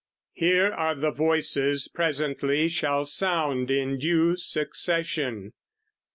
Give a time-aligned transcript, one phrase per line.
[0.33, 5.53] Here are the voices presently shall sound In due succession.